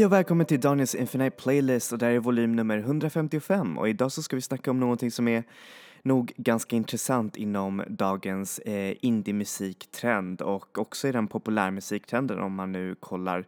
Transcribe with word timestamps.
Hej 0.00 0.06
och 0.06 0.12
välkommen 0.12 0.46
till 0.46 0.60
Daniels 0.60 0.94
Infinite 0.94 1.36
Playlist 1.36 1.92
och 1.92 1.98
det 1.98 2.06
här 2.06 2.12
är 2.12 2.18
volym 2.18 2.56
nummer 2.56 2.78
155 2.78 3.78
och 3.78 3.88
idag 3.88 4.12
så 4.12 4.22
ska 4.22 4.36
vi 4.36 4.42
snacka 4.42 4.70
om 4.70 4.80
någonting 4.80 5.10
som 5.10 5.28
är 5.28 5.44
nog 6.02 6.32
ganska 6.36 6.76
intressant 6.76 7.36
inom 7.36 7.84
dagens 7.88 8.58
eh, 8.58 8.94
indie-musiktrend 9.00 10.42
och 10.42 10.78
också 10.78 11.08
i 11.08 11.12
den 11.12 11.28
populärmusiktrenden 11.28 12.38
om 12.38 12.54
man 12.54 12.72
nu 12.72 12.94
kollar 13.00 13.46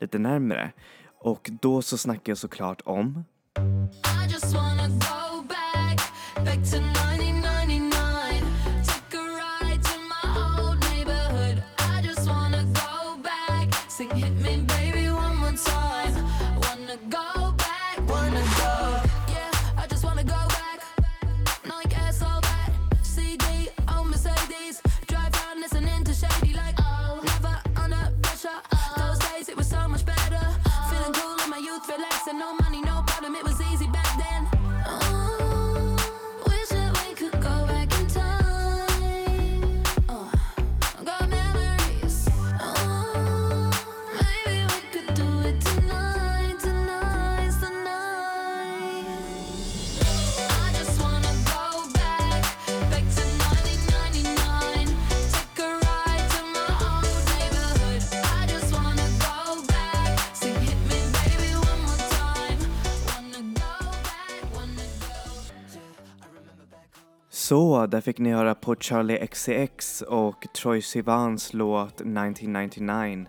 lite 0.00 0.18
närmre. 0.18 0.72
Och 1.18 1.50
då 1.60 1.82
så 1.82 1.98
snackar 1.98 2.30
jag 2.30 2.38
såklart 2.38 2.80
om 2.84 3.24
I 3.58 4.32
just 4.32 4.54
wanna 4.54 4.88
go 4.88 5.42
back, 5.48 6.00
back 6.36 7.03
Så, 67.54 67.86
där 67.86 68.00
fick 68.00 68.18
ni 68.18 68.32
höra 68.32 68.54
på 68.54 68.76
Charlie 68.76 69.26
XCX 69.26 70.02
och 70.02 70.46
Troy 70.54 70.82
Sivans 70.82 71.54
låt 71.54 71.94
1999. 71.94 73.26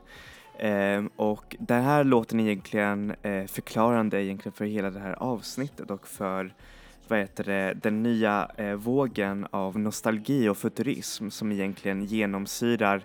Ehm, 0.60 1.10
och 1.16 1.56
den 1.60 1.84
här 1.84 2.04
låten 2.04 2.40
är 2.40 2.44
egentligen 2.44 3.16
eh, 3.22 3.46
förklarande 3.46 4.24
egentligen 4.24 4.54
för 4.54 4.66
hela 4.66 4.90
det 4.90 5.00
här 5.00 5.14
avsnittet 5.14 5.92
och 5.92 6.08
för 6.08 6.54
vad 7.08 7.20
heter 7.20 7.44
det, 7.44 7.74
den 7.74 8.04
nya 8.04 8.52
eh, 8.58 8.74
vågen 8.74 9.48
av 9.52 9.80
nostalgi 9.80 10.50
och 10.50 10.58
futurism 10.58 11.30
som 11.30 11.52
egentligen 11.52 12.06
genomsyrar 12.06 13.02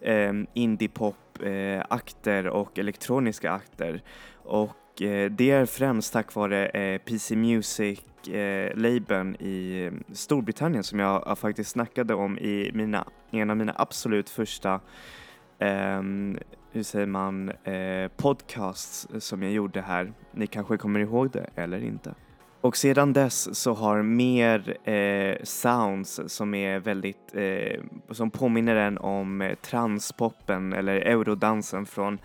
eh, 0.00 0.32
indiepop, 0.54 1.42
eh, 1.42 1.82
akter 1.88 2.46
och 2.46 2.78
elektroniska 2.78 3.52
akter. 3.52 4.02
Och 4.34 5.02
eh, 5.02 5.30
det 5.30 5.50
är 5.50 5.66
främst 5.66 6.12
tack 6.12 6.34
vare 6.34 6.66
eh, 6.66 6.98
PC 6.98 7.36
Music 7.36 8.00
eh, 8.28 8.76
labeln 8.76 9.34
i 9.36 9.90
Storbritannien 10.12 10.84
som 10.84 10.98
jag 10.98 11.22
jag 11.26 11.38
faktiskt 11.38 11.70
snackade 11.70 12.14
om 12.14 12.38
i 12.38 12.70
mina, 12.74 13.04
en 13.30 13.50
av 13.50 13.56
mina 13.56 13.74
absolut 13.76 14.30
första 14.30 14.80
eh, 15.58 16.02
hur 16.72 16.82
säger 16.82 17.06
man, 17.06 17.48
eh, 17.48 18.08
podcasts 18.16 19.08
som 19.18 19.42
jag 19.42 19.52
gjorde 19.52 19.80
här. 19.80 20.12
Ni 20.32 20.46
kanske 20.46 20.76
kommer 20.76 21.00
ihåg 21.00 21.30
det 21.30 21.50
eller 21.54 21.84
inte. 21.84 22.14
Och 22.60 22.76
sedan 22.76 23.12
dess 23.12 23.58
så 23.58 23.74
har 23.74 24.02
mer 24.02 24.88
eh, 24.88 25.36
sounds 25.42 26.20
som 26.26 26.54
är 26.54 26.78
väldigt, 26.78 27.34
eh, 27.34 27.80
som 28.10 28.30
påminner 28.30 28.76
en 28.76 28.98
om 28.98 29.42
eh, 29.42 29.54
transpoppen 29.54 30.72
eller 30.72 30.94
eurodansen 30.94 31.86
från 31.86 32.18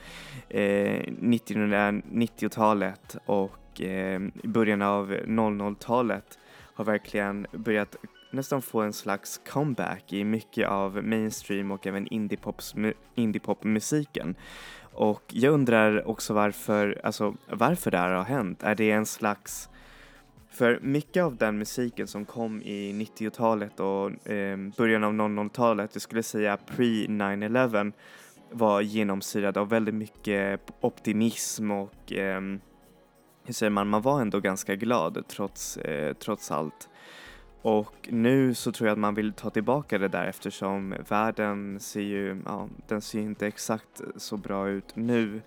eh, 0.50 1.02
1990-talet 1.22 3.18
och 3.26 3.52
eh, 3.82 4.22
i 4.44 4.48
början 4.48 4.82
av 4.82 5.12
00-talet 5.12 6.40
har 6.74 6.86
verkligen 6.86 7.48
börjat 7.52 7.96
nästan 8.32 8.62
få 8.62 8.82
en 8.82 8.94
slags 8.94 9.42
comeback 9.50 10.14
i 10.14 10.24
mycket 10.24 10.68
av 10.68 11.04
mainstream 11.04 11.72
och 11.72 11.88
även 11.88 12.08
indiepopmusiken. 13.16 14.26
Indie 14.26 14.42
Och 14.94 15.24
jag 15.28 15.54
undrar 15.54 16.08
också 16.08 16.34
varför, 16.34 17.02
alltså 17.04 17.36
varför 17.50 17.92
det 17.92 17.98
här 17.98 18.12
har 18.12 18.24
hänt. 18.24 18.64
Är 18.64 18.76
det 18.76 18.92
en 18.92 19.06
slags 19.06 19.70
för 20.50 20.80
mycket 20.82 21.24
av 21.24 21.36
den 21.36 21.58
musiken 21.58 22.08
som 22.08 22.26
kom 22.26 22.62
i 22.62 22.94
90-talet 22.94 23.80
och 23.80 24.32
eh, 24.32 24.58
början 24.78 25.04
av 25.04 25.14
00-talet, 25.14 25.90
jag 25.94 26.02
skulle 26.02 26.24
säga 26.24 26.58
pre-9-11, 26.68 27.92
var 28.52 28.82
genomsyrad 28.82 29.58
av 29.58 29.70
väldigt 29.70 29.96
mycket 29.96 30.62
optimism 30.82 31.72
och 31.72 32.14
eh, 32.14 32.42
hur 33.48 33.54
säger 33.54 33.70
man, 33.70 33.88
man 33.88 34.02
var 34.02 34.22
ändå 34.22 34.40
ganska 34.40 34.76
glad 34.76 35.24
trots, 35.28 35.78
eh, 35.78 36.14
trots 36.14 36.52
allt. 36.52 36.90
Och 37.62 38.10
nu 38.12 38.54
så 38.54 38.72
tror 38.72 38.88
jag 38.88 38.94
att 38.94 39.00
man 39.00 39.16
vill 39.16 39.34
ta 39.34 39.50
tillbaka 39.50 39.98
det 39.98 40.08
där 40.08 40.26
eftersom 40.26 40.96
världen 41.10 41.80
ser 41.80 42.02
ju, 42.02 42.42
ja, 42.46 42.70
den 42.88 43.02
ser 43.02 43.20
inte 43.20 43.48
exakt 43.48 44.02
så 44.16 44.38
bra 44.38 44.70
ut 44.70 44.96
nu 44.96 45.42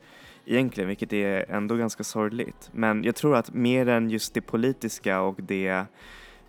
egentligen, 0.44 0.88
vilket 0.88 1.12
är 1.12 1.50
ändå 1.50 1.76
ganska 1.76 2.04
sorgligt. 2.04 2.70
Men 2.72 3.04
jag 3.04 3.14
tror 3.14 3.36
att 3.36 3.54
mer 3.54 3.88
än 3.88 4.10
just 4.10 4.34
det 4.34 4.40
politiska 4.40 5.20
och 5.20 5.36
det, 5.42 5.84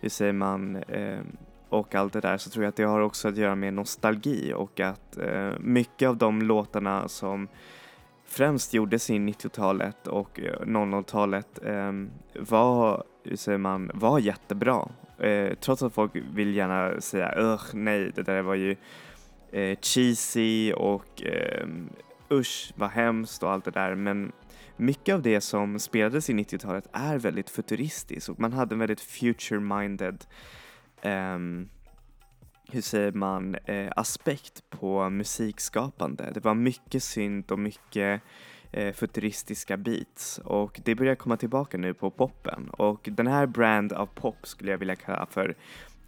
hur 0.00 0.08
säger 0.08 0.32
man, 0.32 0.76
eh, 0.76 1.20
och 1.68 1.94
allt 1.94 2.12
det 2.12 2.20
där 2.20 2.38
så 2.38 2.50
tror 2.50 2.64
jag 2.64 2.68
att 2.68 2.76
det 2.76 2.84
har 2.84 3.00
också 3.00 3.28
att 3.28 3.36
göra 3.36 3.54
med 3.54 3.74
nostalgi 3.74 4.52
och 4.56 4.80
att 4.80 5.18
eh, 5.18 5.52
mycket 5.60 6.08
av 6.08 6.16
de 6.16 6.42
låtarna 6.42 7.08
som 7.08 7.48
främst 8.32 8.74
gjordes 8.74 9.10
i 9.10 9.12
90-talet 9.12 10.06
och 10.06 10.38
00-talet 10.38 11.58
eh, 11.64 11.76
ehm, 11.76 12.10
var, 12.38 13.04
hur 13.24 13.36
säger 13.36 13.58
man, 13.58 13.90
var 13.94 14.18
jättebra. 14.18 14.88
Eh, 15.18 15.54
trots 15.54 15.82
att 15.82 15.94
folk 15.94 16.12
vill 16.34 16.56
gärna 16.56 17.00
säga 17.00 17.34
”Usch, 17.38 17.74
nej, 17.74 18.12
det 18.14 18.22
där 18.22 18.42
var 18.42 18.54
ju 18.54 18.76
eh, 19.50 19.78
cheesy 19.80 20.72
och 20.72 21.22
eh, 21.22 21.66
usch 22.30 22.72
vad 22.76 22.90
hemskt 22.90 23.42
och 23.42 23.50
allt 23.50 23.64
det 23.64 23.70
där 23.70 23.94
men 23.94 24.32
mycket 24.76 25.14
av 25.14 25.22
det 25.22 25.40
som 25.40 25.78
spelades 25.78 26.30
i 26.30 26.32
90-talet 26.32 26.86
är 26.92 27.18
väldigt 27.18 27.50
futuristiskt 27.50 28.28
och 28.28 28.40
man 28.40 28.52
hade 28.52 28.74
en 28.74 28.78
väldigt 28.78 29.00
future-minded 29.00 30.26
ehm, 31.02 31.68
hur 32.68 32.80
säger 32.80 33.12
man, 33.12 33.54
eh, 33.54 33.92
aspekt 33.96 34.70
på 34.70 35.10
musikskapande. 35.10 36.30
Det 36.34 36.44
var 36.44 36.54
mycket 36.54 37.02
synt 37.02 37.50
och 37.50 37.58
mycket 37.58 38.22
eh, 38.72 38.94
futuristiska 38.94 39.76
beats 39.76 40.38
och 40.38 40.80
det 40.84 40.94
börjar 40.94 41.14
komma 41.14 41.36
tillbaka 41.36 41.78
nu 41.78 41.94
på 41.94 42.10
poppen 42.10 42.70
och 42.70 43.08
den 43.12 43.26
här 43.26 43.46
brand 43.46 43.92
av 43.92 44.06
pop 44.06 44.46
skulle 44.46 44.70
jag 44.70 44.78
vilja 44.78 44.96
kalla 44.96 45.26
för 45.30 45.56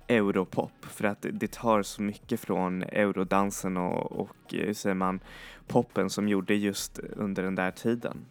europop 0.08 0.84
för 0.84 1.04
att 1.04 1.26
det 1.32 1.52
tar 1.52 1.82
så 1.82 2.02
mycket 2.02 2.40
från 2.40 2.82
eurodansen 2.82 3.76
och, 3.76 4.12
och 4.12 4.54
eh, 4.54 4.66
hur 4.66 4.74
säger 4.74 4.94
man, 4.94 5.20
poppen 5.66 6.10
som 6.10 6.28
gjorde 6.28 6.54
just 6.54 6.98
under 6.98 7.42
den 7.42 7.54
där 7.54 7.70
tiden. 7.70 8.24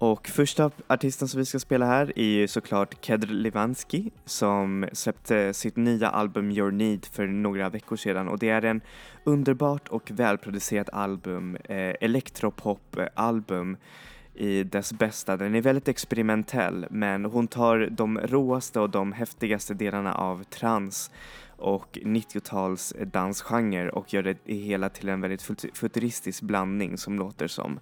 Och 0.00 0.28
första 0.28 0.70
artisten 0.86 1.28
som 1.28 1.38
vi 1.38 1.44
ska 1.44 1.58
spela 1.58 1.86
här 1.86 2.18
är 2.18 2.24
ju 2.24 2.48
såklart 2.48 3.04
Kedr 3.04 3.26
Livansky 3.26 4.10
som 4.24 4.88
släppte 4.92 5.54
sitt 5.54 5.76
nya 5.76 6.08
album 6.08 6.50
Your 6.50 6.70
Need 6.70 7.06
för 7.06 7.26
några 7.26 7.68
veckor 7.68 7.96
sedan 7.96 8.28
och 8.28 8.38
det 8.38 8.48
är 8.48 8.64
en 8.64 8.80
underbart 9.24 9.88
och 9.88 10.10
välproducerat 10.10 10.88
album, 10.92 11.56
eh, 11.56 11.94
elektropop-album 12.00 13.76
i 14.34 14.62
dess 14.62 14.92
bästa. 14.92 15.36
Den 15.36 15.54
är 15.54 15.60
väldigt 15.60 15.88
experimentell 15.88 16.86
men 16.90 17.24
hon 17.24 17.48
tar 17.48 17.88
de 17.90 18.18
råaste 18.18 18.80
och 18.80 18.90
de 18.90 19.12
häftigaste 19.12 19.74
delarna 19.74 20.14
av 20.14 20.44
trans 20.44 21.10
och 21.56 21.98
90-tals 22.02 22.94
dansgenre 23.12 23.90
och 23.90 24.14
gör 24.14 24.22
det 24.22 24.38
hela 24.44 24.88
till 24.88 25.08
en 25.08 25.20
väldigt 25.20 25.42
futuristisk 25.74 26.42
blandning 26.42 26.98
som 26.98 27.18
låter 27.18 27.48
som 27.48 27.80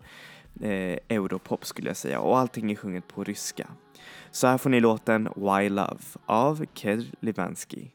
eh, 0.60 0.98
europop 1.08 1.64
skulle 1.64 1.88
jag 1.88 1.96
säga 1.96 2.20
och 2.20 2.38
allting 2.38 2.70
är 2.70 2.76
sjunget 2.76 3.08
på 3.08 3.24
ryska. 3.24 3.68
Så 4.30 4.46
här 4.46 4.58
får 4.58 4.70
ni 4.70 4.80
låten 4.80 5.28
Why 5.36 5.68
Love 5.68 5.98
av 6.26 6.64
Ked 6.74 7.04
Livansky. 7.20 7.88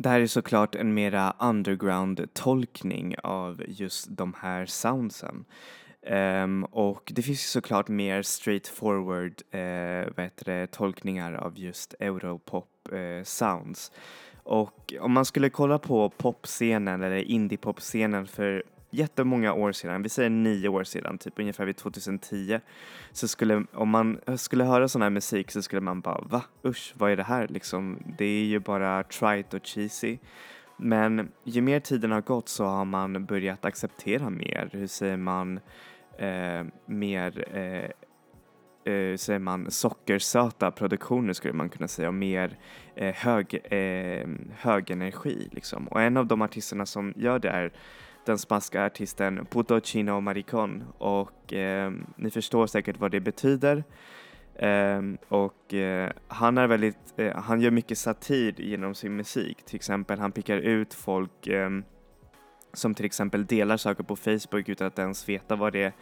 Det 0.00 0.08
här 0.08 0.20
är 0.20 0.26
såklart 0.26 0.74
en 0.74 0.94
mera 0.94 1.34
underground-tolkning 1.38 3.16
av 3.22 3.62
just 3.68 4.16
de 4.16 4.34
här 4.40 4.66
soundsen. 4.66 5.44
Um, 6.10 6.64
och 6.64 7.12
det 7.14 7.22
finns 7.22 7.38
ju 7.38 7.48
såklart 7.48 7.88
mer 7.88 8.22
straightforward 8.22 9.42
uh, 9.54 10.12
vad 10.16 10.24
heter 10.24 10.44
det, 10.44 10.66
tolkningar 10.66 11.32
av 11.32 11.58
just 11.58 11.94
europop 12.00 12.77
Eh, 12.92 13.24
sounds. 13.24 13.92
Och 14.42 14.94
om 15.00 15.12
man 15.12 15.24
skulle 15.24 15.50
kolla 15.50 15.78
på 15.78 16.10
popscenen 16.10 17.02
eller 17.02 17.16
indiepopscenen 17.16 18.26
för 18.26 18.62
jättemånga 18.90 19.52
år 19.52 19.72
sedan, 19.72 20.02
vi 20.02 20.08
säger 20.08 20.30
nio 20.30 20.68
år 20.68 20.84
sedan, 20.84 21.18
typ 21.18 21.38
ungefär 21.38 21.64
vid 21.64 21.76
2010, 21.76 22.60
så 23.12 23.28
skulle, 23.28 23.64
om 23.72 23.88
man 23.88 24.20
skulle 24.36 24.64
höra 24.64 24.88
sån 24.88 25.02
här 25.02 25.10
musik 25.10 25.50
så 25.50 25.62
skulle 25.62 25.80
man 25.80 26.00
bara 26.00 26.20
va? 26.20 26.42
Usch, 26.64 26.94
vad 26.96 27.10
är 27.10 27.16
det 27.16 27.22
här 27.22 27.48
liksom? 27.48 27.98
Det 28.18 28.24
är 28.24 28.44
ju 28.44 28.58
bara 28.58 29.02
trite 29.02 29.56
och 29.56 29.66
cheesy. 29.66 30.18
Men 30.76 31.28
ju 31.44 31.62
mer 31.62 31.80
tiden 31.80 32.12
har 32.12 32.20
gått 32.20 32.48
så 32.48 32.64
har 32.64 32.84
man 32.84 33.24
börjat 33.24 33.64
acceptera 33.64 34.30
mer, 34.30 34.68
hur 34.72 34.86
säger 34.86 35.16
man, 35.16 35.60
eh, 36.18 36.64
mer 36.86 37.56
eh, 37.56 37.90
eh, 38.88 38.92
hur 38.92 39.16
säger 39.16 39.38
man, 39.38 39.70
sockersöta 39.70 40.70
produktioner 40.70 41.32
skulle 41.32 41.54
man 41.54 41.68
kunna 41.68 41.88
säga 41.88 42.08
och 42.08 42.14
mer 42.14 42.58
eh, 42.94 43.14
hög, 43.14 43.60
eh, 43.64 44.28
hög 44.58 44.90
energi 44.90 45.48
liksom. 45.52 45.88
Och 45.88 46.02
en 46.02 46.16
av 46.16 46.26
de 46.26 46.42
artisterna 46.42 46.86
som 46.86 47.12
gör 47.16 47.38
det 47.38 47.48
är 47.48 47.72
den 48.26 48.38
spanska 48.38 48.86
artisten 48.86 49.46
Puto 49.50 49.80
Chino 49.80 50.20
Maricon 50.20 50.84
och 50.98 51.52
eh, 51.52 51.92
ni 52.16 52.30
förstår 52.30 52.66
säkert 52.66 53.00
vad 53.00 53.10
det 53.10 53.20
betyder. 53.20 53.84
Eh, 54.54 55.02
och 55.28 55.74
eh, 55.74 56.10
han 56.28 56.58
är 56.58 56.66
väldigt, 56.66 57.14
eh, 57.16 57.36
han 57.36 57.60
gör 57.60 57.70
mycket 57.70 57.98
satir 57.98 58.60
genom 58.60 58.94
sin 58.94 59.16
musik. 59.16 59.64
Till 59.64 59.76
exempel 59.76 60.18
han 60.18 60.32
pickar 60.32 60.56
ut 60.56 60.94
folk 60.94 61.46
ehm, 61.46 61.84
som 62.72 62.94
till 62.94 63.06
exempel 63.06 63.46
delar 63.46 63.76
saker 63.76 64.04
på 64.04 64.16
Facebook 64.16 64.68
utan 64.68 64.86
att 64.86 64.98
ens 64.98 65.28
veta 65.28 65.56
vad 65.56 65.72
det 65.72 65.92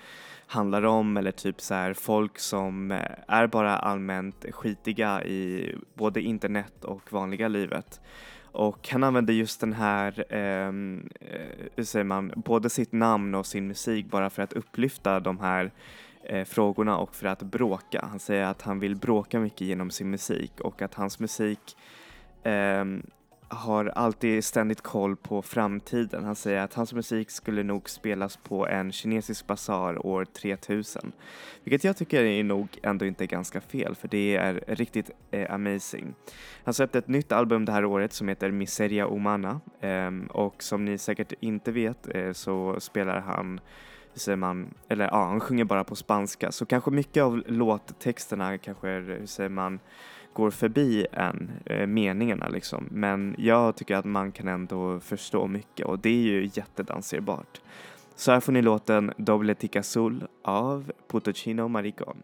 handlar 0.46 0.82
om 0.82 1.16
eller 1.16 1.32
typ 1.32 1.60
så 1.60 1.74
här 1.74 1.94
folk 1.94 2.38
som 2.38 2.90
eh, 2.90 3.00
är 3.28 3.46
bara 3.46 3.76
allmänt 3.76 4.46
skitiga 4.50 5.24
i 5.24 5.74
både 5.94 6.20
internet 6.20 6.84
och 6.84 7.12
vanliga 7.12 7.48
livet. 7.48 8.00
Och 8.52 8.88
han 8.88 9.04
använder 9.04 9.34
just 9.34 9.60
den 9.60 9.72
här, 9.72 10.24
ehm, 10.30 11.08
eh, 11.20 11.68
hur 11.76 11.84
säger 11.84 12.04
man, 12.04 12.32
både 12.36 12.70
sitt 12.70 12.92
namn 12.92 13.34
och 13.34 13.46
sin 13.46 13.68
musik 13.68 14.06
bara 14.06 14.30
för 14.30 14.42
att 14.42 14.52
upplyfta 14.52 15.20
de 15.20 15.40
här 15.40 15.70
eh, 16.22 16.44
frågorna 16.44 16.96
och 16.96 17.14
för 17.14 17.26
att 17.26 17.42
bråka. 17.42 18.06
Han 18.10 18.18
säger 18.18 18.44
att 18.44 18.62
han 18.62 18.80
vill 18.80 18.96
bråka 18.96 19.40
mycket 19.40 19.60
genom 19.60 19.90
sin 19.90 20.10
musik 20.10 20.60
och 20.60 20.82
att 20.82 20.94
hans 20.94 21.20
musik 21.20 21.76
eh, 22.42 22.84
har 23.48 23.84
alltid 23.84 24.44
ständigt 24.44 24.80
koll 24.80 25.16
på 25.16 25.42
framtiden. 25.42 26.24
Han 26.24 26.36
säger 26.36 26.60
att 26.60 26.74
hans 26.74 26.92
musik 26.92 27.30
skulle 27.30 27.62
nog 27.62 27.90
spelas 27.90 28.36
på 28.36 28.66
en 28.66 28.92
kinesisk 28.92 29.46
basar 29.46 30.06
år 30.06 30.24
3000. 30.24 31.12
Vilket 31.64 31.84
jag 31.84 31.96
tycker 31.96 32.24
är 32.24 32.44
nog 32.44 32.78
ändå 32.82 33.06
inte 33.06 33.26
ganska 33.26 33.60
fel 33.60 33.94
för 33.94 34.08
det 34.08 34.36
är 34.36 34.64
riktigt 34.66 35.10
eh, 35.30 35.54
amazing. 35.54 36.14
Han 36.64 36.74
släppte 36.74 36.98
ett 36.98 37.08
nytt 37.08 37.32
album 37.32 37.64
det 37.64 37.72
här 37.72 37.84
året 37.84 38.12
som 38.12 38.28
heter 38.28 38.50
Miseria 38.50 39.08
Humana 39.08 39.60
eh, 39.80 40.10
och 40.30 40.62
som 40.62 40.84
ni 40.84 40.98
säkert 40.98 41.32
inte 41.40 41.72
vet 41.72 42.14
eh, 42.14 42.32
så 42.32 42.80
spelar 42.80 43.20
han 43.20 43.60
hur 44.12 44.20
säger 44.20 44.36
man, 44.36 44.74
eller 44.88 45.04
ja, 45.04 45.24
han 45.24 45.40
sjunger 45.40 45.64
bara 45.64 45.84
på 45.84 45.96
spanska 45.96 46.52
så 46.52 46.66
kanske 46.66 46.90
mycket 46.90 47.22
av 47.22 47.42
låttexterna 47.46 48.58
kanske, 48.58 48.88
är, 48.88 49.00
hur 49.00 49.26
säger 49.26 49.50
man, 49.50 49.80
går 50.36 50.50
förbi 50.50 51.06
en, 51.12 51.50
eh, 51.66 51.86
meningarna 51.86 52.48
liksom. 52.48 52.88
Men 52.90 53.34
jag 53.38 53.76
tycker 53.76 53.96
att 53.96 54.04
man 54.04 54.32
kan 54.32 54.48
ändå 54.48 55.00
förstå 55.00 55.46
mycket 55.46 55.86
och 55.86 55.98
det 55.98 56.08
är 56.08 56.22
ju 56.22 56.50
jättedanserbart. 56.52 57.60
Så 58.16 58.32
här 58.32 58.40
får 58.40 58.52
ni 58.52 58.62
låten 58.62 59.12
Doble 59.16 59.54
Tica 59.54 59.82
Sol 59.82 60.24
av 60.42 60.92
Putocino 61.08 61.68
Maricon. 61.68 62.16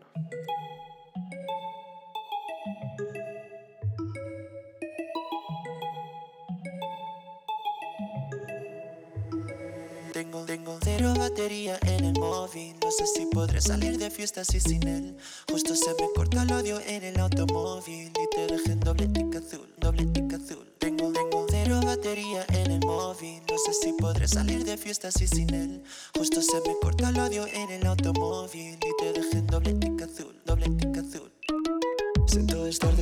Tengo, 10.32 10.46
tengo 10.46 10.78
cero 10.82 11.12
batería 11.18 11.78
en 11.82 12.06
el 12.06 12.18
móvil. 12.18 12.74
No 12.82 12.90
sé 12.90 13.06
si 13.06 13.26
podré 13.26 13.60
salir 13.60 13.98
de 13.98 14.10
fiesta 14.10 14.40
así 14.40 14.60
sin 14.60 14.88
él. 14.88 15.14
Justo 15.50 15.76
se 15.76 15.90
me 15.90 16.08
corta 16.16 16.44
el 16.44 16.52
odio 16.52 16.80
en 16.86 17.04
el 17.04 17.20
automóvil. 17.20 18.08
Y 18.08 18.34
te 18.34 18.46
dejé 18.46 18.72
en 18.72 18.80
doble 18.80 19.08
tic 19.08 19.36
azul, 19.36 19.68
doble 19.76 20.06
tic 20.06 20.32
azul. 20.32 20.66
Tengo, 20.78 21.12
tengo 21.12 21.46
cero 21.50 21.80
batería 21.84 22.46
en 22.48 22.70
el 22.70 22.80
móvil. 22.80 23.42
No 23.46 23.58
sé 23.58 23.74
si 23.74 23.92
podré 23.92 24.26
salir 24.26 24.64
de 24.64 24.78
fiesta 24.78 25.08
así 25.08 25.28
sin 25.28 25.52
él. 25.52 25.82
Justo 26.16 26.40
se 26.40 26.56
me 26.66 26.78
corta 26.80 27.10
el 27.10 27.20
odio 27.20 27.46
en 27.46 27.70
el 27.70 27.86
automóvil. 27.86 28.78
Y 28.78 29.02
te 29.02 29.12
dejé 29.12 29.36
en 29.36 29.46
doble 29.48 29.74
tic 29.74 30.00
azul, 30.00 30.34
doble 30.46 30.70
tic 30.70 30.91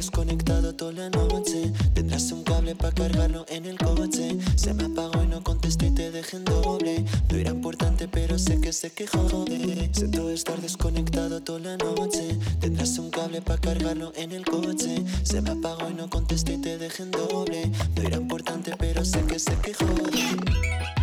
desconectado 0.01 0.75
toda 0.75 0.93
la 0.93 1.11
noche. 1.11 1.71
Tendrás 1.93 2.33
un 2.33 2.43
cable 2.43 2.75
para 2.75 2.91
cargarlo 2.91 3.45
en 3.51 3.67
el 3.67 3.77
coche. 3.77 4.39
Se 4.57 4.73
me 4.73 4.85
apagó 4.85 5.23
y 5.23 5.27
no 5.27 5.43
contesté 5.45 5.89
y 5.89 5.91
te 5.91 6.11
dejé 6.11 6.39
en 6.39 6.45
doble. 6.47 7.05
No 7.29 7.37
era 7.37 7.51
importante, 7.51 8.09
pero 8.09 8.39
sé 8.39 8.59
que 8.63 8.73
sé 8.73 8.91
que 8.93 9.07
jode. 9.07 9.91
Siento 9.93 10.31
estar 10.31 10.59
desconectado 10.59 11.43
toda 11.43 11.61
la 11.61 11.77
noche. 11.77 12.39
Tendrás 12.61 12.99
un 12.99 13.11
cable 13.11 13.43
para 13.43 13.61
cargarlo 13.61 14.11
en 14.17 14.33
el 14.33 14.47
coche. 14.47 15.05
Se 15.23 15.43
me 15.43 15.51
apagó 15.51 15.91
y 15.91 15.95
no 15.95 16.09
contesté 16.09 16.55
y 16.55 16.59
te 16.63 16.79
dejé 16.79 17.03
en 17.03 17.11
doble. 17.11 17.71
No 17.95 18.03
era 18.03 18.17
importante, 18.17 18.73
pero 18.79 19.05
sé 19.05 19.21
que 19.27 19.39
sé 19.39 19.55
que 19.63 19.75
jode. 19.75 21.00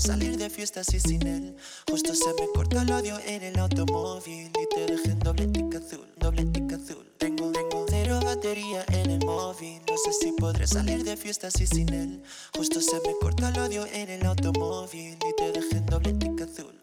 salir 0.00 0.36
de 0.36 0.50
fiestas 0.50 0.92
y 0.94 1.00
sin 1.00 1.26
él. 1.26 1.56
Justo 1.90 2.14
se 2.14 2.28
me 2.34 2.46
cortó 2.54 2.80
el 2.80 2.90
odio 2.92 3.18
en 3.26 3.42
el 3.42 3.58
automóvil 3.58 4.50
y 4.50 4.74
te 4.74 4.92
dejé 4.92 5.10
en 5.10 5.18
doble 5.18 5.46
tic 5.48 5.74
azul, 5.74 6.06
doble 6.16 6.44
tic 6.46 6.72
azul. 6.72 7.06
Tengo, 7.18 7.50
tengo 7.52 7.86
cero 7.88 8.20
batería 8.22 8.84
en 8.88 9.10
el 9.10 9.24
móvil. 9.24 9.80
No 9.88 9.96
sé 9.96 10.12
si 10.20 10.32
podré 10.32 10.66
salir 10.66 11.02
de 11.04 11.16
fiestas 11.16 11.60
y 11.60 11.66
sin 11.66 11.92
él. 11.92 12.22
Justo 12.56 12.80
se 12.80 12.96
me 13.00 13.14
cortó 13.20 13.48
el 13.48 13.58
odio 13.58 13.86
en 13.86 14.10
el 14.10 14.26
automóvil 14.26 15.14
y 15.14 15.36
te 15.36 15.52
dejé 15.52 15.76
en 15.78 15.86
doble 15.86 16.12
tic 16.14 16.40
azul. 16.42 16.74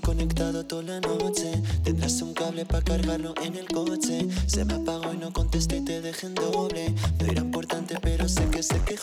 Desconectado 0.00 0.64
toda 0.64 0.82
la 0.82 1.00
noche. 1.00 1.52
Tendrás 1.84 2.22
un 2.22 2.32
cable 2.32 2.64
para 2.64 2.82
cargarlo 2.82 3.34
en 3.44 3.54
el 3.54 3.68
coche. 3.68 4.26
Se 4.46 4.64
me 4.64 4.72
apagó 4.72 5.12
y 5.12 5.18
no 5.18 5.30
contesté 5.30 5.76
y 5.76 5.84
te 5.84 6.00
dejé 6.00 6.26
en 6.28 6.34
doble. 6.36 6.94
No 7.20 7.26
era 7.26 7.42
importante, 7.42 7.96
pero 8.00 8.26
sé 8.26 8.48
que 8.48 8.62
sé 8.62 8.80
que. 8.86 8.98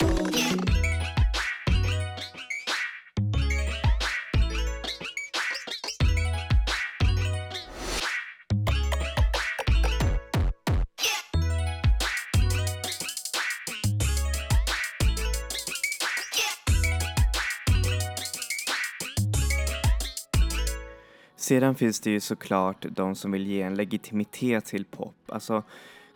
Sedan 21.48 21.75
finns 21.75 22.00
det 22.00 22.12
ju 22.12 22.20
såklart 22.20 22.86
de 22.89 23.16
som 23.16 23.32
vill 23.32 23.48
ge 23.48 23.62
en 23.62 23.75
legitimitet 23.75 24.66
till 24.66 24.86
pop. 24.86 25.16
Alltså, 25.27 25.63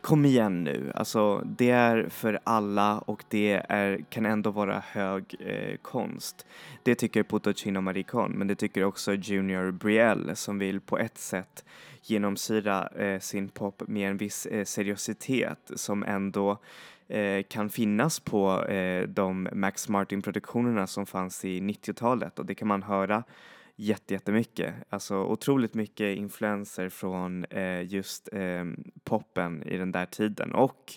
kom 0.01 0.25
igen 0.25 0.63
nu. 0.63 0.91
Alltså, 0.95 1.41
det 1.45 1.69
är 1.69 2.09
för 2.09 2.39
alla 2.43 2.99
och 2.99 3.23
det 3.29 3.61
är, 3.69 4.05
kan 4.09 4.25
ändå 4.25 4.51
vara 4.51 4.83
hög 4.87 5.35
eh, 5.39 5.77
konst. 5.81 6.45
Det 6.83 6.95
tycker 6.95 7.23
Potocino 7.23 7.81
Maricon, 7.81 8.31
men 8.31 8.47
det 8.47 8.55
tycker 8.55 8.83
också 8.83 9.13
Junior 9.13 9.71
Brielle 9.71 10.35
som 10.35 10.59
vill 10.59 10.79
på 10.79 10.97
ett 10.97 11.17
sätt 11.17 11.65
genomsyra 12.01 12.87
eh, 12.87 13.19
sin 13.19 13.49
pop 13.49 13.83
med 13.87 14.09
en 14.09 14.17
viss 14.17 14.45
eh, 14.45 14.65
seriositet 14.65 15.71
som 15.75 16.03
ändå 16.03 16.57
eh, 17.07 17.43
kan 17.43 17.69
finnas 17.69 18.19
på 18.19 18.65
eh, 18.65 19.07
de 19.07 19.49
Max 19.53 19.89
Martin-produktionerna 19.89 20.87
som 20.87 21.05
fanns 21.05 21.45
i 21.45 21.59
90-talet 21.59 22.39
och 22.39 22.45
det 22.45 22.55
kan 22.55 22.67
man 22.67 22.83
höra 22.83 23.23
jätte, 23.81 24.13
jättemycket. 24.13 24.73
Alltså 24.89 25.15
otroligt 25.15 25.73
mycket 25.73 26.17
influenser 26.17 26.89
från 26.89 27.45
eh, 27.45 27.81
just 27.81 28.29
eh, 28.31 28.65
poppen 29.03 29.63
i 29.63 29.77
den 29.77 29.91
där 29.91 30.05
tiden 30.05 30.55
och 30.55 30.93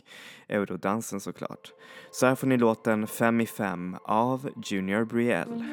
eurodansen 0.48 1.20
såklart. 1.20 1.72
Så 2.10 2.26
här 2.26 2.34
får 2.34 2.46
ni 2.46 2.56
låten 2.56 3.06
5 3.06 3.40
i 3.40 3.46
5 3.46 3.96
av 4.04 4.50
Junior 4.64 5.04
Brielle. 5.04 5.64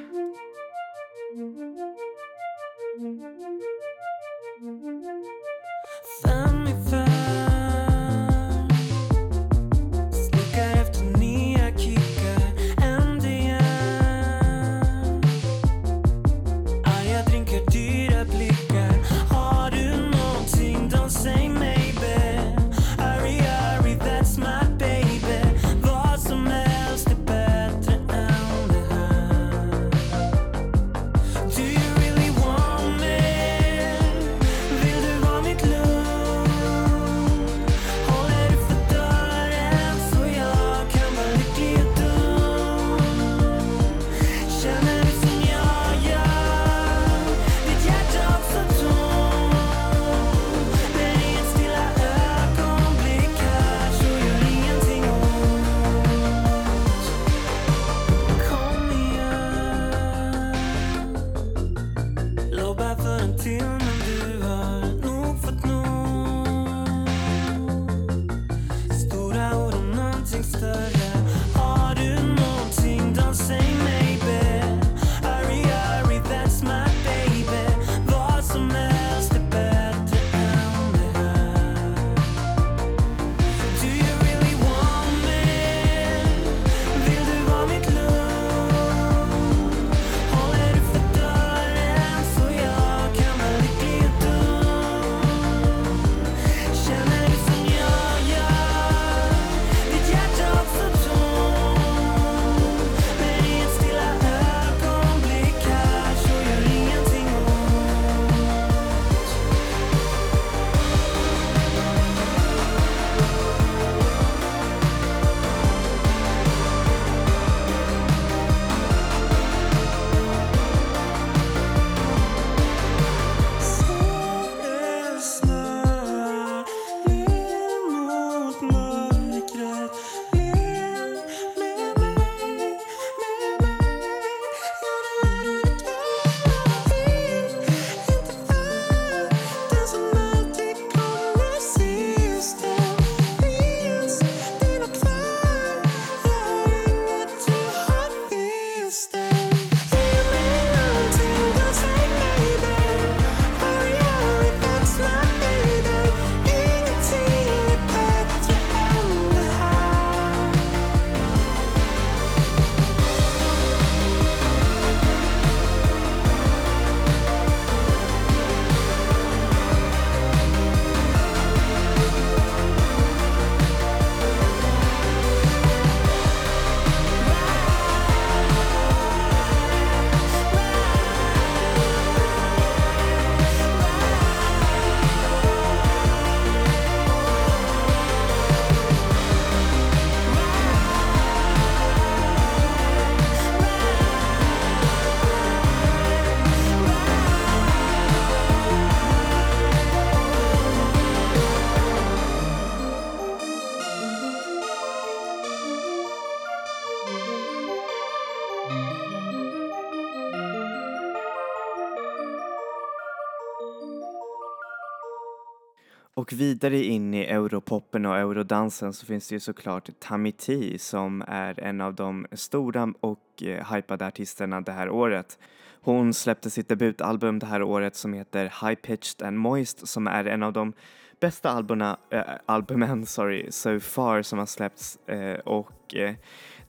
Och 216.21 216.33
vidare 216.33 216.83
in 216.83 217.13
i 217.13 217.23
europoppen 217.23 218.05
och 218.05 218.17
eurodansen 218.17 218.93
så 218.93 219.05
finns 219.05 219.27
det 219.27 219.35
ju 219.35 219.39
såklart 219.39 219.89
Tamiti 219.99 220.71
T 220.71 220.79
som 220.79 221.23
är 221.27 221.59
en 221.59 221.81
av 221.81 221.95
de 221.95 222.27
stora 222.31 222.93
och 222.99 223.43
eh, 223.43 223.73
hypade 223.73 224.07
artisterna 224.07 224.61
det 224.61 224.71
här 224.71 224.89
året. 224.89 225.39
Hon 225.81 226.13
släppte 226.13 226.49
sitt 226.49 226.67
debutalbum 226.67 227.39
det 227.39 227.45
här 227.45 227.63
året 227.63 227.95
som 227.95 228.13
heter 228.13 228.43
High 228.43 228.81
Pitched 228.81 229.27
and 229.27 229.37
Moist 229.37 229.87
som 229.87 230.07
är 230.07 230.25
en 230.25 230.43
av 230.43 230.53
de 230.53 230.73
bästa 231.19 231.49
albumen, 231.49 231.95
äh, 232.09 232.21
albumen 232.45 233.05
sorry, 233.05 233.51
so 233.51 233.79
far 233.79 234.21
som 234.21 234.39
har 234.39 234.45
släppts 234.45 234.99
eh, 235.07 235.39
och 235.39 235.95
eh, 235.95 236.15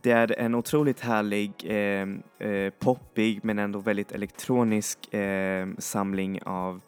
det 0.01 0.11
är 0.11 0.39
en 0.39 0.55
otroligt 0.55 1.01
härlig, 1.01 1.53
eh, 1.65 2.09
eh 2.49 2.71
poppig 2.71 3.45
men 3.45 3.59
ändå 3.59 3.79
väldigt 3.79 4.13
elektronisk 4.13 5.15
eh, 5.15 5.69
samling 5.79 6.43
av 6.43 6.81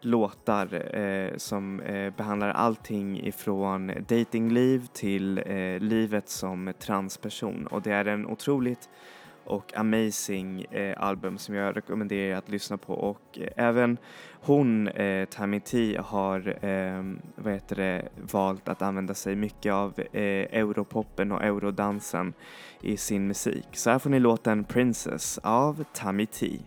låtar 0.00 0.96
eh, 0.96 1.36
som 1.36 1.80
eh, 1.80 2.12
behandlar 2.16 2.50
allting 2.50 3.26
ifrån 3.26 3.92
datingliv 4.08 4.86
till 4.92 5.38
eh, 5.38 5.78
livet 5.80 6.28
som 6.28 6.72
transperson 6.78 7.66
och 7.66 7.82
det 7.82 7.92
är 7.92 8.04
en 8.04 8.26
otroligt 8.26 8.88
och 9.44 9.76
amazing 9.76 10.64
eh, 10.64 11.02
album 11.02 11.38
som 11.38 11.54
jag 11.54 11.76
rekommenderar 11.76 12.38
att 12.38 12.48
lyssna 12.48 12.76
på 12.76 12.94
och 12.94 13.38
eh, 13.38 13.48
även 13.56 13.98
hon, 14.42 14.88
eh, 14.88 15.24
Tammy 15.24 15.60
T, 15.60 15.98
har 16.04 16.64
eh, 16.64 17.04
vad 17.34 17.52
heter 17.52 17.76
det, 17.76 18.08
valt 18.32 18.68
att 18.68 18.82
använda 18.82 19.14
sig 19.14 19.36
mycket 19.36 19.72
av 19.72 20.00
eh, 20.12 20.22
europoppen 20.22 21.32
och 21.32 21.44
eurodansen 21.44 22.32
i 22.80 22.96
sin 22.96 23.26
musik. 23.26 23.68
Så 23.72 23.90
här 23.90 23.98
får 23.98 24.10
ni 24.10 24.20
låten 24.20 24.64
Princess 24.64 25.38
av 25.42 25.84
Tammy 25.94 26.26
T. 26.26 26.58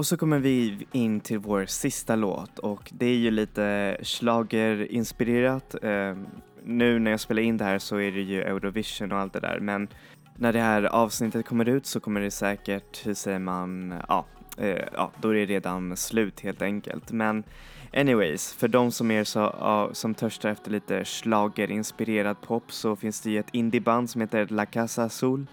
Och 0.00 0.06
så 0.06 0.16
kommer 0.16 0.38
vi 0.38 0.86
in 0.92 1.20
till 1.20 1.38
vår 1.38 1.66
sista 1.66 2.16
låt 2.16 2.58
och 2.58 2.90
det 2.92 3.06
är 3.06 3.16
ju 3.16 3.30
lite 3.30 3.96
schlagerinspirerat. 4.02 5.74
Ehm, 5.82 6.26
nu 6.64 6.98
när 6.98 7.10
jag 7.10 7.20
spelar 7.20 7.42
in 7.42 7.56
det 7.56 7.64
här 7.64 7.78
så 7.78 7.96
är 7.96 8.12
det 8.12 8.20
ju 8.20 8.42
Eurovision 8.42 9.12
och 9.12 9.18
allt 9.18 9.32
det 9.32 9.40
där 9.40 9.60
men 9.60 9.88
när 10.36 10.52
det 10.52 10.60
här 10.60 10.82
avsnittet 10.82 11.46
kommer 11.46 11.68
ut 11.68 11.86
så 11.86 12.00
kommer 12.00 12.20
det 12.20 12.30
säkert, 12.30 13.06
hur 13.06 13.14
säger 13.14 13.38
man, 13.38 13.94
ja, 14.08 14.26
eh, 14.58 14.84
ja 14.94 15.10
då 15.20 15.28
är 15.28 15.34
det 15.34 15.46
redan 15.46 15.96
slut 15.96 16.40
helt 16.40 16.62
enkelt. 16.62 17.12
Men 17.12 17.44
anyways, 17.92 18.52
för 18.52 18.68
de 18.68 18.92
som 18.92 19.10
är 19.10 19.24
så, 19.24 19.38
ja, 19.38 19.90
som 19.92 20.14
törstar 20.14 20.48
efter 20.48 20.70
lite 20.70 21.04
schlagerinspirerad 21.04 22.40
pop 22.40 22.72
så 22.72 22.96
finns 22.96 23.20
det 23.20 23.30
ju 23.30 23.38
ett 23.38 23.50
indieband 23.52 24.10
som 24.10 24.20
heter 24.20 24.46
La 24.50 24.66
Casa 24.66 25.04
Azul 25.04 25.46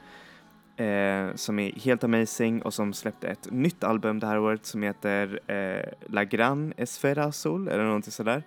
eh, 0.78 1.36
som 1.36 1.60
är 1.60 1.80
helt 1.80 2.04
amazing 2.04 2.62
och 2.62 2.74
som 2.74 2.94
släppte 2.94 3.28
ett 3.28 3.48
nytt 3.52 3.84
album 3.84 4.20
det 4.20 4.28
här 4.28 4.40
året 4.40 4.66
som 4.66 4.84
heter 4.84 5.40
eh, 5.52 5.94
La 6.06 6.24
Gran 6.24 6.74
Esfera 6.78 7.32
Sol 7.32 7.68
eller 7.68 7.84
någonting 7.84 8.12
sådär. 8.12 8.44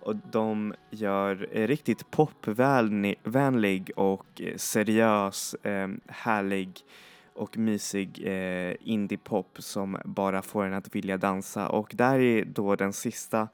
Och 0.00 0.16
de 0.16 0.74
gör 0.90 1.48
eh, 1.52 1.66
riktigt 1.66 2.10
popvänlig 2.10 3.90
och 3.96 4.26
eh, 4.40 4.56
seriös, 4.56 5.54
eh, 5.54 5.88
härlig 6.08 6.78
och 7.34 7.58
mysig 7.58 8.22
eh, 8.26 8.74
indiepop 8.80 9.56
som 9.58 9.98
bara 10.04 10.42
får 10.42 10.64
en 10.64 10.74
att 10.74 10.94
vilja 10.94 11.16
dansa 11.16 11.68
och 11.68 11.92
där 11.94 12.18
är 12.18 12.44
då 12.44 12.76
den 12.76 12.92
sista 12.92 13.48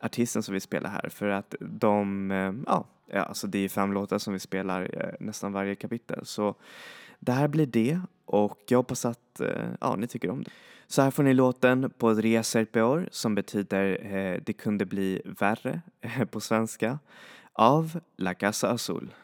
artisten 0.00 0.42
som 0.42 0.54
vi 0.54 0.60
spelar 0.60 0.90
här 0.90 1.08
för 1.08 1.28
att 1.28 1.54
de, 1.60 2.30
eh, 2.30 2.52
ja, 2.66 2.86
alltså 3.12 3.46
det 3.46 3.58
är 3.58 3.68
fem 3.68 3.92
låtar 3.92 4.18
som 4.18 4.32
vi 4.32 4.38
spelar 4.38 4.90
eh, 4.92 5.14
nästan 5.20 5.52
varje 5.52 5.74
kapitel 5.74 6.26
så 6.26 6.54
det 7.24 7.32
här 7.32 7.48
blir 7.48 7.66
det 7.66 8.00
och 8.24 8.58
jag 8.68 8.78
hoppas 8.78 9.04
att 9.04 9.40
eh, 9.40 9.68
ja, 9.80 9.96
ni 9.96 10.06
tycker 10.06 10.30
om 10.30 10.44
det. 10.44 10.50
Så 10.86 11.02
här 11.02 11.10
får 11.10 11.22
ni 11.22 11.34
låten 11.34 11.82
på 11.82 11.88
Podresa 11.98 12.64
peor 12.64 13.08
som 13.12 13.34
betyder 13.34 14.14
eh, 14.16 14.40
Det 14.46 14.52
kunde 14.52 14.86
bli 14.86 15.22
värre 15.24 15.80
eh, 16.00 16.24
på 16.24 16.40
svenska 16.40 16.98
av 17.52 18.00
La 18.16 18.34
Casa 18.34 18.68
Azul. 18.68 19.14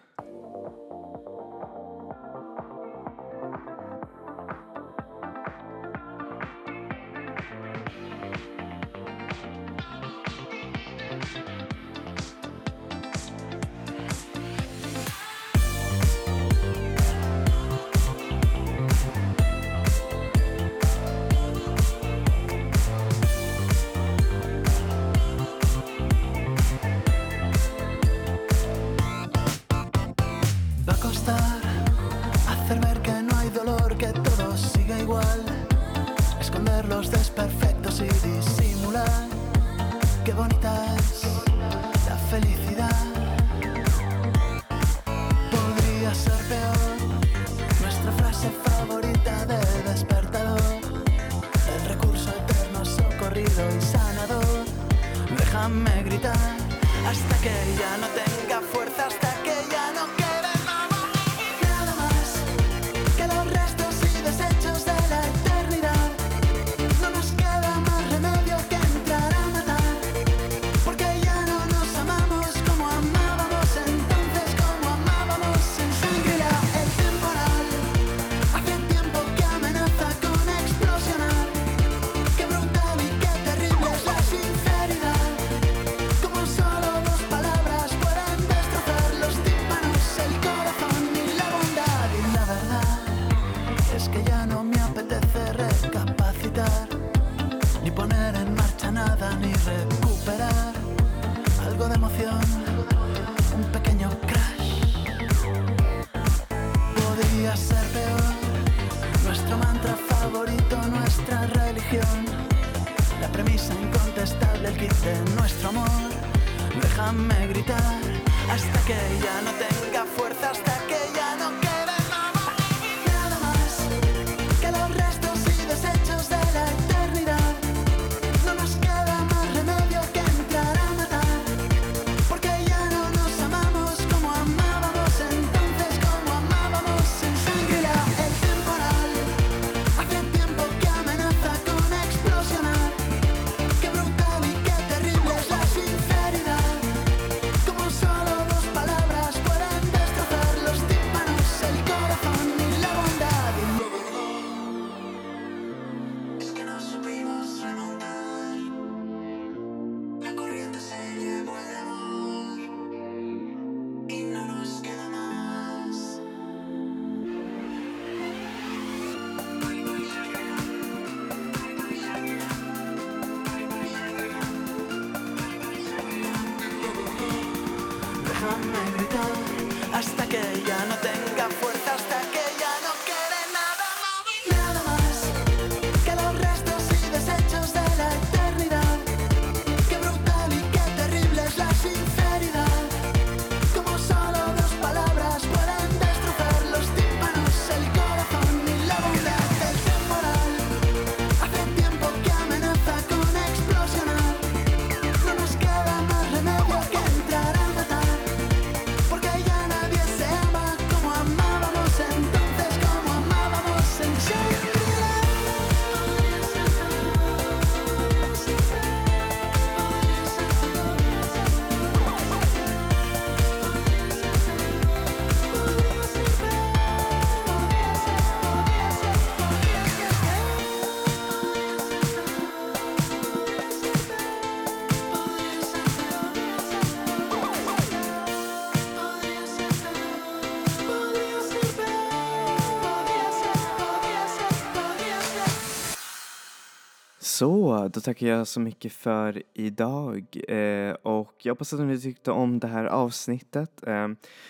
Så, 247.41 247.89
då 247.93 248.01
tackar 248.01 248.27
jag 248.27 248.47
så 248.47 248.61
mycket 248.61 248.93
för 248.93 249.43
idag 249.55 250.37
eh, 250.49 250.93
och 250.93 251.35
jag 251.39 251.53
hoppas 251.53 251.73
att 251.73 251.81
ni 251.81 252.01
tyckte 252.01 252.31
om 252.31 252.59
det 252.59 252.67
här 252.67 252.85
avsnittet. 252.85 253.87
Eh, 253.87 254.09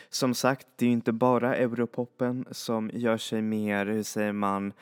som 0.09 0.35
sagt, 0.35 0.67
det 0.77 0.85
är 0.85 0.87
ju 0.87 0.93
inte 0.93 1.13
bara 1.13 1.57
europoppen 1.57 2.45
som 2.51 2.91
gör 2.95 3.17
sig 3.17 3.43
mer, 3.43 3.87
hur 3.87 4.03
säger 4.03 4.33
man, 4.33 4.73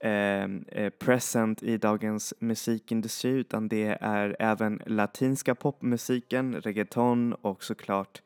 ehm, 0.00 0.64
eh, 0.68 0.90
present 0.90 1.62
i 1.62 1.76
dagens 1.76 2.34
musikindustri 2.38 3.30
utan 3.30 3.68
det 3.68 3.98
är 4.00 4.36
även 4.38 4.82
latinska 4.86 5.54
popmusiken, 5.54 6.54
reggaeton 6.60 7.32
och 7.32 7.64
såklart 7.64 8.22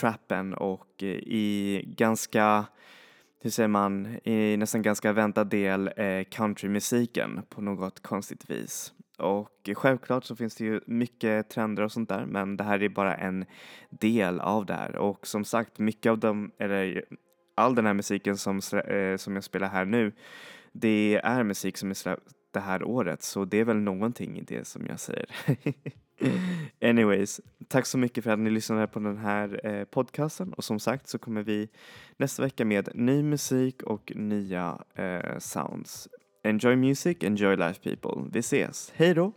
trappen 0.00 0.54
och 0.54 1.02
eh, 1.02 1.08
i 1.08 1.84
ganska 1.96 2.66
hur 3.46 3.50
säger 3.50 3.68
man, 3.68 4.18
i 4.24 4.56
nästan 4.56 4.82
ganska 4.82 5.12
väntad 5.12 5.44
del 5.44 5.90
eh, 5.96 6.24
countrymusiken 6.30 7.42
på 7.48 7.60
något 7.60 8.02
konstigt 8.02 8.50
vis. 8.50 8.92
Och 9.18 9.70
självklart 9.74 10.24
så 10.24 10.36
finns 10.36 10.54
det 10.54 10.64
ju 10.64 10.80
mycket 10.86 11.50
trender 11.50 11.82
och 11.82 11.92
sånt 11.92 12.08
där 12.08 12.26
men 12.26 12.56
det 12.56 12.64
här 12.64 12.82
är 12.82 12.88
bara 12.88 13.14
en 13.14 13.44
del 13.90 14.40
av 14.40 14.66
det 14.66 14.74
här 14.74 14.96
och 14.96 15.26
som 15.26 15.44
sagt 15.44 15.78
mycket 15.78 16.10
av 16.10 16.18
dem, 16.18 16.50
eller 16.58 17.04
all 17.54 17.74
den 17.74 17.86
här 17.86 17.94
musiken 17.94 18.36
som, 18.36 18.60
eh, 18.72 19.16
som 19.16 19.34
jag 19.34 19.44
spelar 19.44 19.68
här 19.68 19.84
nu 19.84 20.12
det 20.72 21.20
är 21.24 21.44
musik 21.44 21.76
som 21.76 21.90
är 21.90 21.94
släppt 21.94 22.22
det 22.50 22.60
här 22.60 22.84
året 22.84 23.22
så 23.22 23.44
det 23.44 23.60
är 23.60 23.64
väl 23.64 23.76
någonting 23.76 24.38
i 24.38 24.42
det 24.42 24.66
som 24.66 24.86
jag 24.86 25.00
säger. 25.00 25.26
Anyways, 26.90 27.40
tack 27.68 27.86
så 27.86 27.98
mycket 27.98 28.24
för 28.24 28.30
att 28.30 28.38
ni 28.38 28.50
lyssnade 28.50 28.86
på 28.86 28.98
den 28.98 29.16
här 29.16 29.66
eh, 29.66 29.84
podcasten 29.84 30.52
och 30.52 30.64
som 30.64 30.80
sagt 30.80 31.08
så 31.08 31.18
kommer 31.18 31.42
vi 31.42 31.68
nästa 32.16 32.42
vecka 32.42 32.64
med 32.64 32.88
ny 32.94 33.22
musik 33.22 33.82
och 33.82 34.12
nya 34.14 34.78
eh, 34.94 35.38
sounds. 35.38 36.08
Enjoy 36.42 36.76
music, 36.76 37.16
enjoy 37.20 37.56
life 37.56 37.80
people. 37.82 38.30
Vi 38.32 38.38
ses, 38.38 38.92
hej 38.96 39.14
då! 39.14 39.32